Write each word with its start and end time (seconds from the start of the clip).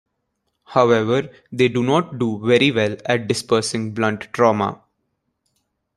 However, 0.65 1.29
they 1.51 1.67
do 1.67 1.83
not 1.83 2.17
do 2.17 2.39
very 2.43 2.71
well 2.71 2.97
at 3.05 3.27
dispersing 3.27 3.93
blunt 3.93 4.33
trauma. 4.33 4.81